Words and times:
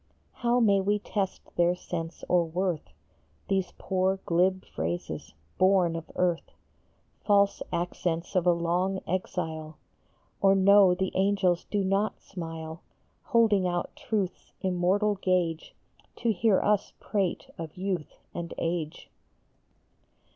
How 0.31 0.59
may 0.59 0.81
we 0.81 0.97
test 0.97 1.41
their 1.57 1.75
sense 1.75 2.23
or 2.27 2.43
worth, 2.43 2.89
These 3.49 3.73
poor 3.77 4.17
glib 4.25 4.65
phrases, 4.65 5.35
born 5.59 5.95
of 5.95 6.05
earth, 6.15 6.49
EARLY 6.49 6.55
TAKEN. 6.57 7.17
63 7.19 7.27
False 7.27 7.63
accents 7.71 8.35
of 8.35 8.47
a 8.47 8.51
long 8.51 9.01
exile, 9.05 9.77
Or 10.41 10.55
know 10.55 10.95
the 10.95 11.11
angels 11.13 11.65
do 11.69 11.83
not 11.83 12.19
smile, 12.19 12.81
Holding 13.25 13.67
out 13.67 13.95
truth 13.95 14.33
s 14.35 14.53
immortal 14.61 15.17
gauge, 15.21 15.75
To 16.15 16.31
hear 16.33 16.59
us 16.61 16.93
prate 16.99 17.51
of 17.59 17.77
youth 17.77 18.15
and 18.33 18.55
age 18.57 19.11